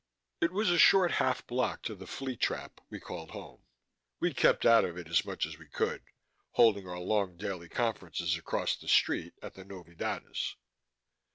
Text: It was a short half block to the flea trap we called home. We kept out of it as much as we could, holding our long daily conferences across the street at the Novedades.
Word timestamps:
It 0.41 0.51
was 0.51 0.71
a 0.71 0.79
short 0.79 1.11
half 1.11 1.45
block 1.45 1.83
to 1.83 1.93
the 1.93 2.07
flea 2.07 2.35
trap 2.35 2.81
we 2.89 2.99
called 2.99 3.29
home. 3.29 3.61
We 4.19 4.33
kept 4.33 4.65
out 4.65 4.83
of 4.83 4.97
it 4.97 5.07
as 5.07 5.23
much 5.25 5.45
as 5.45 5.59
we 5.59 5.67
could, 5.67 6.01
holding 6.53 6.87
our 6.89 6.97
long 6.97 7.37
daily 7.37 7.69
conferences 7.69 8.35
across 8.35 8.75
the 8.75 8.87
street 8.87 9.35
at 9.43 9.53
the 9.53 9.63
Novedades. 9.63 10.55